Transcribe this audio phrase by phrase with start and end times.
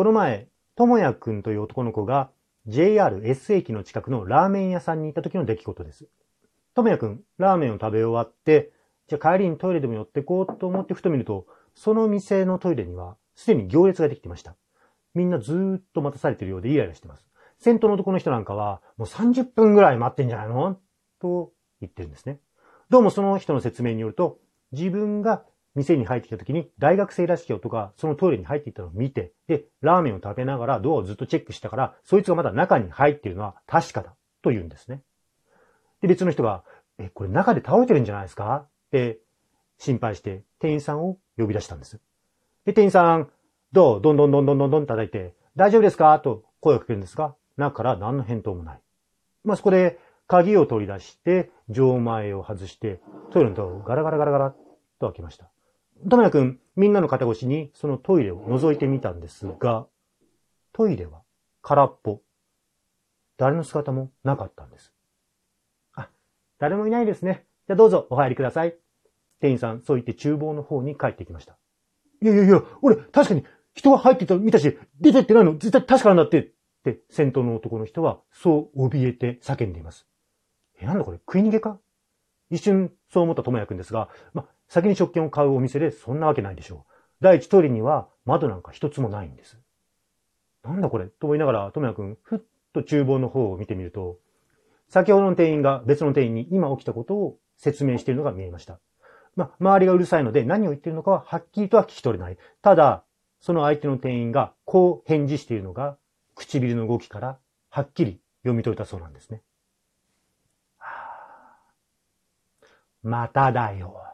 [0.00, 2.30] この前、ともやくんという男の子が
[2.66, 6.06] JR S 駅の近くのラーメン屋さんに行った時の出来事です。
[6.74, 8.72] ともやくん、ラーメンを食べ終わって、
[9.08, 11.44] じゃあ帰りにトイレでも寄ってこうと思ってふと見ると、
[11.74, 14.56] その店のトイレにはすでに行列ができてました。
[15.12, 17.26] みんなずーっと待たされてるようでイライラしてます。
[17.58, 20.78] 先頭の男の人なんかは、もう30分ぐらい待ってんじゃないの？
[21.20, 22.38] と言ってるんですね。
[22.88, 24.38] どうもその人の説明によると、
[24.72, 25.44] 自分が
[25.74, 35.02] 店に入ってきた時に大学生らしき男がそのトイレに入っていったのを見て、で、ラーメンを食べながらドアをずっとチェックしたから、そいつがまだ中に入っているのは確かだと言うんですね。
[36.02, 36.64] で、別の人が、
[36.98, 38.64] え、これ中で倒れてるんじゃないですか？
[38.66, 39.20] って
[39.78, 42.00] 心配して店員さんを呼び出したんです。
[42.64, 43.30] で、店員さん、
[43.72, 44.00] どう？
[44.02, 46.18] どんどんどんどんどんどん叩いて、大丈夫ですか？
[46.20, 48.80] と声をかけるんですが、中から何の返答もない。
[49.44, 53.00] まあ、そこで鍵を取り出して、錠前を外して、
[53.30, 54.50] トイレのドアをガラガラガラガラ
[54.98, 55.50] と開けました。
[56.08, 59.86] ともやくん、みんなの肩越しにそのトイレを覗いてみたんですが、
[60.72, 61.22] トイレは
[61.62, 62.20] 空っぽ。
[63.36, 64.92] 誰の姿もなかったんです。
[65.94, 66.08] あ、
[66.58, 67.46] 誰もいないですね。
[67.66, 68.76] じゃあどうぞお入りください。
[69.40, 71.56] 店員さん、そう言って厨房の方に帰ってきました。
[72.22, 73.44] いやいやいや、俺、確かに
[73.74, 80.06] 人が入ってた見たし、出てってないの絶対確かなんだって、って先頭の男の人はそう怯えて叫んでいます。
[80.78, 81.78] え、なんだこれ食い逃げか？
[82.50, 86.92] 一瞬そう思った智也くんですが、ま、先に食券を買うお店でそんなわけないでしょう。
[87.20, 89.58] 第一通りには窓なんか一つもないんです。
[90.64, 91.06] なんだこれ？
[91.06, 92.40] と思いながら、智也くん、ふっ
[92.72, 94.18] と厨房の方を見てみると、
[94.88, 98.78] 先ほどの店員が別の店員に今起きたことを説明しているのが見えました。
[99.36, 102.38] ま周りがうるさいので何を言っているのかははっきりとは聞き取れない。
[102.62, 103.04] ただ、
[103.40, 105.96] その相手の店員がこう返事しているのが
[106.34, 107.38] 唇の動きから
[107.70, 109.42] はっきり読み取れたそうなんですね。
[113.02, 114.09] まただよ。